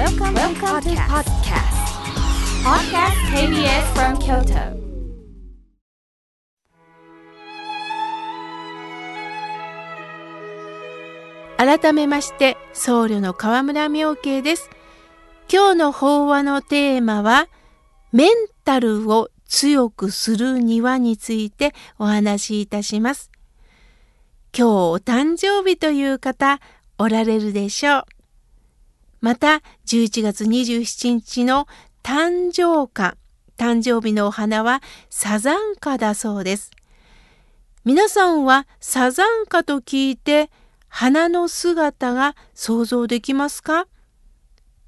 [0.00, 1.76] Welcome, Welcome to podcast.
[2.64, 4.80] Podcast KBS from Kyoto.
[11.58, 14.70] 改めまして僧侶の河村明慶です
[15.52, 17.48] 今日の法話のテーマは
[18.10, 18.28] メン
[18.64, 23.30] タルを強くするにはについてお話しいたします
[24.56, 26.58] 今日お誕生日という方
[26.96, 28.19] おられるでしょう
[29.20, 31.66] また11月27日の
[32.02, 33.16] 誕生花
[33.56, 36.70] 誕生日のお花はサザンカだそうです
[37.84, 40.50] 皆さんはサザンカと聞いて
[40.88, 43.86] 花の姿が想像できますか？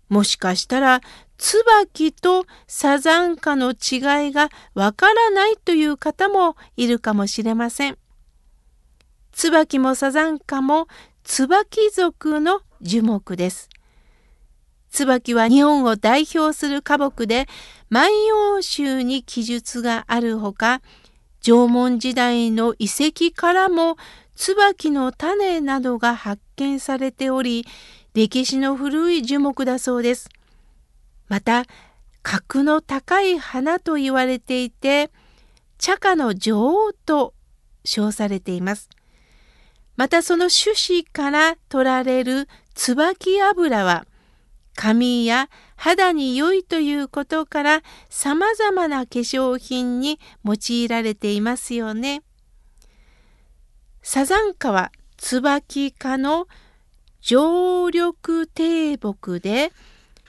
[0.09, 1.01] もしかしたら
[1.39, 7.99] 椿とサザンカの違いがわからないという方もいるかもしれません。
[9.33, 10.87] 椿もサザンカも
[11.25, 13.71] 椿族の樹木です。
[14.93, 17.49] 椿は日本を代表する花木で
[17.89, 20.83] 万葉集に記述があるほか
[21.41, 23.97] 縄文時代の遺跡からも
[24.37, 27.67] 椿の種などが発見されており
[28.15, 30.29] 歴史の古い樹木だそうです。
[31.29, 31.65] また
[32.23, 35.11] 格の高い花と言われていて
[35.79, 37.33] 茶花の女王と
[37.85, 38.91] 称されています。
[39.97, 44.07] またその種子から取られる椿油は
[44.75, 52.23] 髪や肌に良いということからさまざまな化粧品に用いられていますよね。
[54.03, 56.49] サザンカは椿科の
[57.21, 59.73] 常緑低木で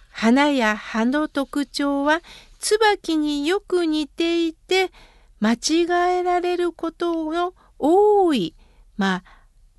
[0.09, 2.21] 花や葉の特徴は
[2.59, 4.91] 椿によく似ていて
[5.39, 8.55] 間違えられることの多い
[8.95, 9.23] まあ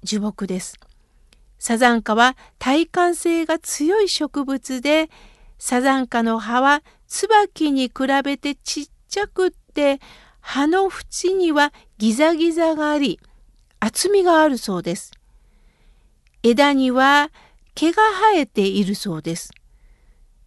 [0.03, 0.79] 樹木です。
[1.67, 5.09] サザンカは耐寒性が強い植物で
[5.59, 9.99] サザンカの葉は椿に比べてちっちゃくって
[10.43, 13.19] 葉の縁にはギザギザがあり
[13.81, 15.13] 厚みがあるそうです。
[16.43, 17.31] 枝には
[17.75, 18.03] 毛が
[18.35, 19.51] 生えているそうです。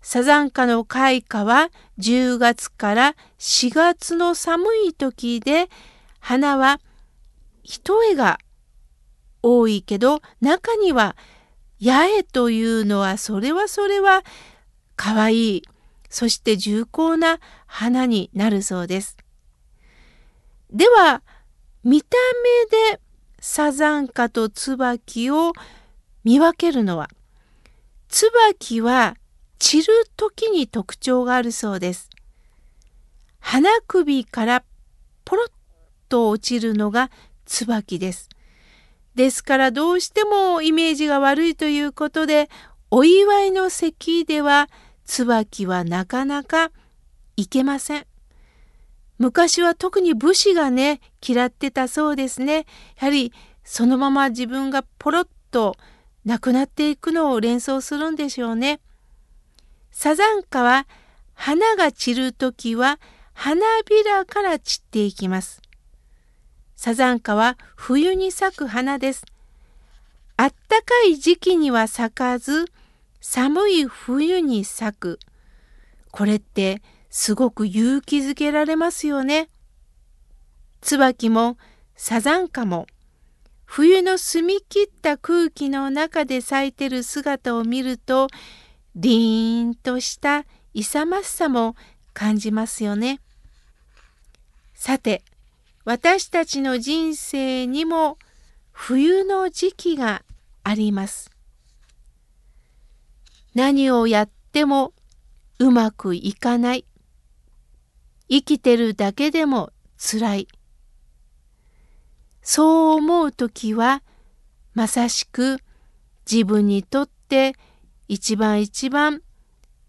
[0.04, 5.68] サザンカの開花は10月から4月の寒い時で
[6.20, 6.80] 花は
[7.64, 8.38] 一重が
[9.48, 11.16] 多いけど中には
[11.82, 14.24] 八重というのはそれはそれは
[14.96, 15.64] かわいい
[16.10, 19.18] そして重厚な花になるそうです。
[20.72, 21.22] では
[21.84, 22.18] 見た
[22.92, 23.00] 目で
[23.40, 25.54] サザンカとツバキを
[26.24, 27.10] 見分けるのは
[28.10, 29.16] ツバキは
[29.60, 32.10] 散る時に特徴があるそうです。
[33.40, 34.64] 花首から
[35.24, 35.52] ポロッ
[36.10, 37.12] と落ちるのが
[37.46, 38.30] ツバキです。
[39.18, 42.52] ですからどうしてもイメージが悪いということで
[42.92, 44.70] お祝いの席では
[45.06, 46.70] ツバキはなかなか
[47.36, 48.06] いけません。
[49.18, 52.68] 昔は特に武士がね嫌ってたそうですね。
[53.02, 53.34] やはり
[53.64, 55.76] そのまま自分がポロッと
[56.24, 58.80] 亡くなっていくのを連想するんでしょうね。
[59.90, 60.86] サザンカは
[61.34, 63.00] 花が散る時は
[63.34, 65.60] 花びらから散っていきます。
[66.78, 69.26] サザンカは冬に咲く花です。
[70.38, 72.66] あったかい時期には咲かず
[73.20, 75.20] 寒い冬に咲く。
[76.12, 79.50] これってすごく勇気づけられますよね。
[80.82, 81.58] 椿も
[81.96, 82.86] サザンカも
[83.66, 88.28] 冬の澄み切った空気の中で咲いてる姿を見ると
[88.96, 90.46] りーんとした
[90.76, 91.76] 勇ましさも
[92.14, 93.20] 感じますよね。
[94.76, 95.24] さて
[95.88, 98.18] 私たちの人生にも
[98.74, 100.24] 冬の時期が
[100.66, 101.32] あります。
[103.56, 104.92] 何をやっても
[105.60, 106.84] うまくいかない。
[108.28, 110.50] 生きてるだけでもつらい。
[112.42, 114.04] そう思う時は
[114.74, 115.60] まさしく
[116.30, 117.54] 自分にとって
[118.10, 119.22] 一番一番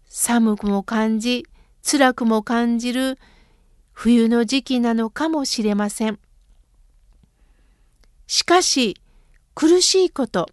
[0.05, 1.45] 寒くも感じ
[1.83, 3.19] 辛くも感じる
[4.01, 6.19] 冬の時期なのかもしれません。
[8.27, 8.95] しかし
[9.55, 10.47] 苦しいこと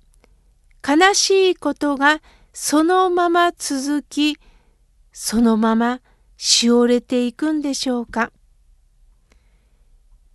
[0.84, 2.22] 悲しいことが
[2.52, 4.36] そのまま続き
[5.12, 6.00] そのまま
[6.36, 8.32] しおれていくんでしょうか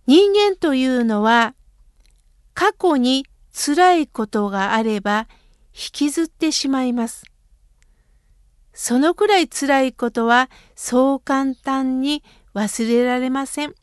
[0.06, 1.54] 人間というのは
[2.54, 5.28] 過去に辛いことがあれば
[5.74, 7.24] 引きずってしまいます。
[8.72, 13.74] そのくらい辛いことはそう簡単に忘れられません。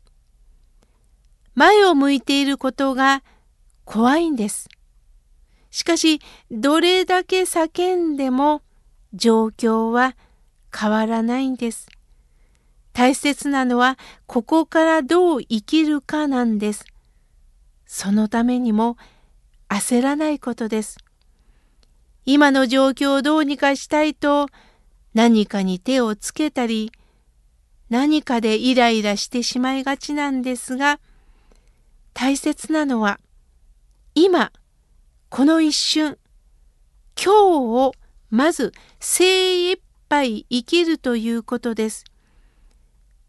[1.56, 3.24] 前を向いていることが
[3.86, 4.70] 怖いんです。
[5.72, 6.22] しかし
[6.52, 8.62] どれだけ叫んでも
[9.14, 10.16] 状況は
[10.76, 11.88] 変わらないんです。
[12.94, 16.86] 大切なのはここからどう生きるかなんです。
[17.86, 18.98] そのためにも
[19.68, 20.98] 焦らないことです。
[22.26, 24.48] 今の状況をどうにかしたいと
[25.14, 26.92] 何かに手をつけたり
[27.90, 31.00] 何かでイライラしてしまいがちなんですが
[32.14, 33.20] 大切なのは
[34.16, 34.52] 今
[35.30, 36.18] この一瞬
[37.22, 37.94] 今日を
[38.30, 42.06] まず精一杯生きるということです。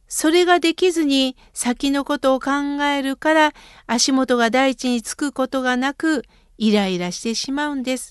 [0.08, 2.50] それができずに先のことを考
[2.82, 3.52] えるから
[3.86, 6.24] 足元が大地につくことがなく
[6.58, 8.10] イライラしてしまうんです。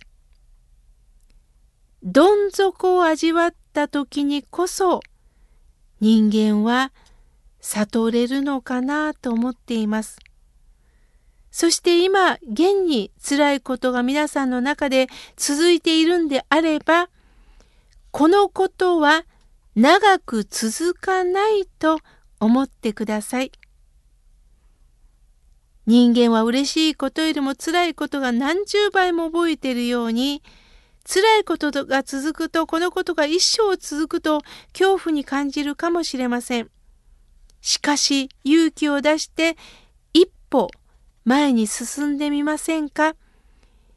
[2.01, 5.01] どん底を味わった時にこそ
[5.99, 6.91] 人間は
[7.59, 10.19] 悟れるのかなと思っています。
[11.51, 17.09] そして今現に辛いことが皆さんの中で続いているんであれば
[18.11, 19.25] このことは
[19.75, 21.99] 長く続かないと
[22.39, 23.51] 思ってください。
[25.85, 30.43] 人間は嬉しいことよりも辛いことが何十倍も覚えているように
[31.11, 34.41] 辛いことが続くとこのことが一生続くと
[34.73, 36.69] 恐怖に感じるかもしれません。
[37.61, 39.57] しかし勇気を出して
[40.13, 40.69] 一歩
[41.25, 43.15] 前に進んでみませんか？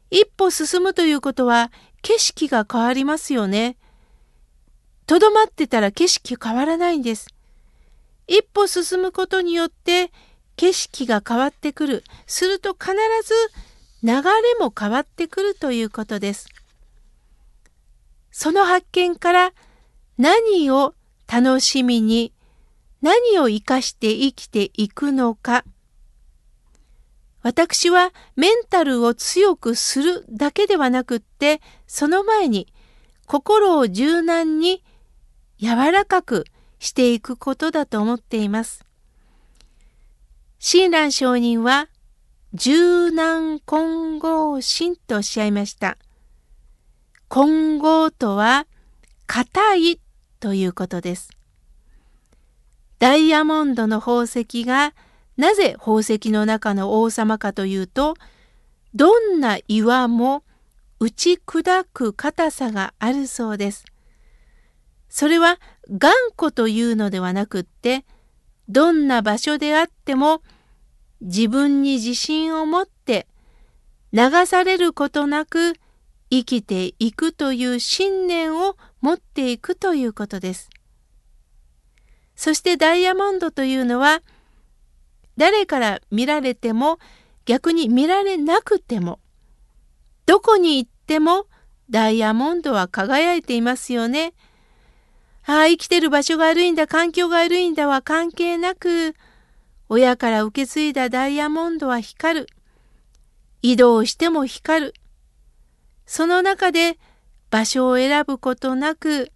[0.09, 1.71] 一歩進むということは
[2.01, 3.77] 景色が変わりますよね。
[5.05, 7.27] とどまってたら景色変わらないんです。
[8.25, 10.11] 一歩進むことによって
[10.55, 12.03] 景色が変わってくる。
[12.25, 12.91] すると必
[13.23, 13.33] ず
[14.01, 14.21] 流れ
[14.59, 16.47] も変わってくるということです。
[18.33, 19.53] その発見から
[20.17, 20.95] 何を
[21.31, 22.33] 楽しみに
[23.01, 25.63] 何を生かして生きていくのか。
[27.43, 32.73] 私はメンタルを強くするだけではなくってその前に
[33.27, 34.83] 心を柔軟に
[35.59, 36.45] 柔らかく
[36.79, 38.83] していくことだと思っています。
[40.57, 41.87] 親鸞上人は
[42.55, 45.97] 柔軟混合心とおっしゃいました。
[47.33, 48.67] 混合とは
[49.25, 49.99] 硬い
[50.39, 51.31] ということです。
[52.99, 54.93] ダイヤモンドの宝石が
[55.35, 58.13] なぜ宝石の中の王様かというと
[58.93, 60.43] どんな岩も
[60.99, 63.85] 打ち砕く硬さがあるそうです。
[65.09, 65.59] それは
[65.89, 68.05] 頑固というのではなくって
[68.69, 70.43] どんな場所であっても
[71.19, 73.25] 自分に自信を持って
[74.11, 75.73] 流されることなく
[76.35, 80.69] 生きていくという信念を持っていくということです。
[82.35, 84.21] そしてダイヤモンドというのは
[85.37, 86.97] 誰から見られても
[87.45, 89.19] 逆に見られなくても
[90.25, 91.45] どこに行っても
[91.89, 94.33] ダイヤモンドは輝いていますよね。
[95.45, 99.13] ああ、生きてる場所が悪いんだ、環境が悪いんだは関係なく、
[99.89, 102.47] 親から受け継いだダイヤモンドは光る。
[103.61, 104.93] 移動しても光る。
[106.05, 106.97] その中で
[107.49, 109.31] 場所を選ぶことなく、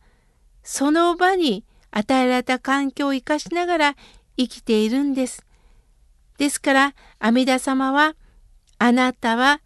[0.63, 3.95] その場に与えられた環境を生かしながら
[4.37, 5.45] 生きているんです。
[6.37, 8.15] ですから、阿弥陀様は、
[8.79, 9.61] あなたは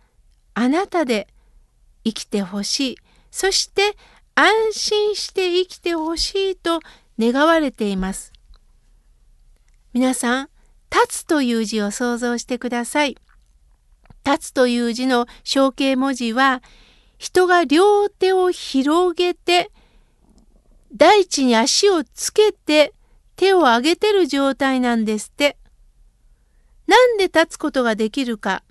[0.54, 1.28] あなたで
[2.04, 2.98] 生きてほしい。
[3.30, 3.96] そして
[4.36, 6.80] 安心して生きてほしいと
[7.20, 8.34] 願われています。
[9.94, 10.50] 皆さん、
[10.90, 13.18] 立つという字を想像してください。
[14.26, 16.62] 立つという字の象形文字は、
[17.22, 19.70] 人が両手を広げて、
[20.92, 22.96] 大地に足をつけて
[23.36, 25.56] 手を上げてる状態なんですって。
[26.88, 28.64] なんで立つことができるか。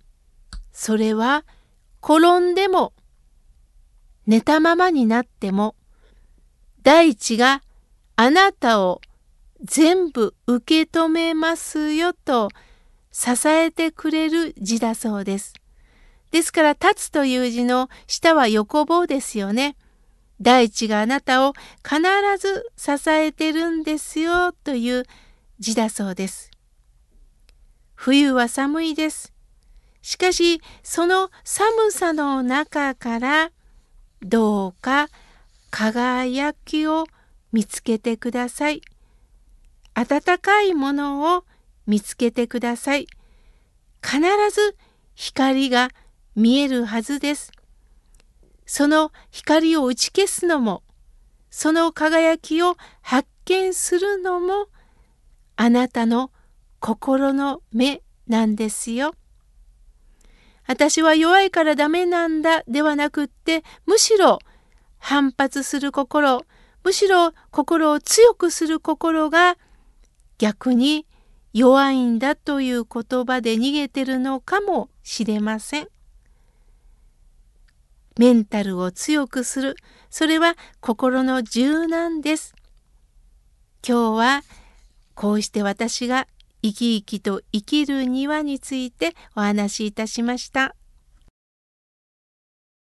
[0.73, 1.45] それは、
[2.03, 2.93] 転んでも
[4.27, 5.77] 寝たままになっても
[6.83, 7.63] 大地が
[8.17, 9.01] あなたを
[9.63, 12.49] 全部受け止めますよと
[13.13, 15.55] 支えてくれる字だそうです。
[16.31, 19.77] ですから立つという字の下は横棒ですよね。
[20.41, 21.53] 大地があなたを
[21.85, 22.01] 必
[22.39, 25.05] ず支えてるんですよという
[25.59, 26.51] 字だそうです。
[27.95, 29.33] 冬は寒いです。
[30.03, 33.51] しかしその寒さの中から
[34.23, 35.09] どうか
[35.71, 37.07] 輝きを
[37.53, 38.81] 見つけてください。
[39.95, 41.45] 暖かいものを
[41.87, 43.07] 見つけてください。
[44.03, 44.21] 必
[44.55, 44.77] ず
[45.15, 45.91] 光が
[46.37, 47.53] 見えるはずです。
[48.67, 50.83] その光を打ち消すのも、
[51.51, 54.69] その輝きを発見するのも、
[55.57, 56.31] あなたの
[56.79, 59.15] 心の目なんですよ。
[60.67, 64.39] 私は弱いからダメなんだではなくってむしろ
[64.99, 66.43] 反発する心
[66.85, 69.57] むしろ心を強くする心が
[70.39, 71.07] 逆に
[71.53, 75.89] 弱いんだという言葉で逃げてるのかもしれません。
[78.21, 79.77] メンタルを強くする
[80.11, 82.55] それは心の柔軟です。
[83.83, 84.43] 今日は
[85.15, 86.27] こうして私が
[86.63, 90.77] 生き生きと生きる庭についてお話しいたしました。